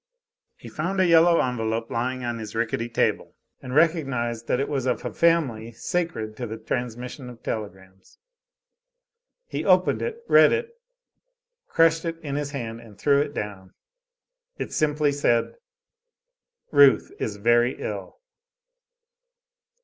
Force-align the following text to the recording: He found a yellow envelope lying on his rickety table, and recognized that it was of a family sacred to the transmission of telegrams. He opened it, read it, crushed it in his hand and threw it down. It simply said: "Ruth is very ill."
He 0.57 0.67
found 0.67 0.99
a 0.99 1.05
yellow 1.05 1.39
envelope 1.39 1.91
lying 1.91 2.23
on 2.25 2.39
his 2.39 2.55
rickety 2.55 2.89
table, 2.89 3.35
and 3.61 3.75
recognized 3.75 4.47
that 4.47 4.59
it 4.59 4.67
was 4.67 4.87
of 4.87 5.05
a 5.05 5.13
family 5.13 5.73
sacred 5.73 6.35
to 6.37 6.47
the 6.47 6.57
transmission 6.57 7.29
of 7.29 7.43
telegrams. 7.43 8.17
He 9.45 9.63
opened 9.63 10.01
it, 10.01 10.23
read 10.27 10.53
it, 10.53 10.71
crushed 11.67 12.03
it 12.03 12.17
in 12.21 12.35
his 12.35 12.49
hand 12.49 12.81
and 12.81 12.97
threw 12.97 13.21
it 13.21 13.35
down. 13.35 13.75
It 14.57 14.73
simply 14.73 15.11
said: 15.11 15.53
"Ruth 16.71 17.11
is 17.19 17.35
very 17.35 17.79
ill." 17.79 18.21